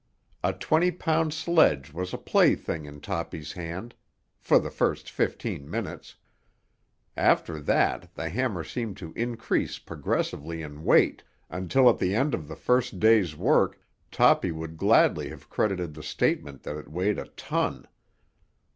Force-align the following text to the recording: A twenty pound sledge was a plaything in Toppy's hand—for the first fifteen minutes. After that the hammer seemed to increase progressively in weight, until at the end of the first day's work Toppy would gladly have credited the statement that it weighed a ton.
A 0.43 0.51
twenty 0.51 0.89
pound 0.89 1.31
sledge 1.31 1.93
was 1.93 2.11
a 2.11 2.17
plaything 2.17 2.85
in 2.85 3.01
Toppy's 3.01 3.51
hand—for 3.51 4.57
the 4.57 4.71
first 4.71 5.11
fifteen 5.11 5.69
minutes. 5.69 6.15
After 7.15 7.59
that 7.61 8.11
the 8.15 8.27
hammer 8.29 8.63
seemed 8.63 8.97
to 8.97 9.13
increase 9.15 9.77
progressively 9.77 10.63
in 10.63 10.83
weight, 10.83 11.21
until 11.51 11.87
at 11.87 11.99
the 11.99 12.15
end 12.15 12.33
of 12.33 12.47
the 12.47 12.55
first 12.55 12.99
day's 12.99 13.35
work 13.35 13.79
Toppy 14.09 14.51
would 14.51 14.75
gladly 14.75 15.29
have 15.29 15.51
credited 15.51 15.93
the 15.93 16.01
statement 16.01 16.63
that 16.63 16.79
it 16.79 16.89
weighed 16.89 17.19
a 17.19 17.25
ton. 17.37 17.87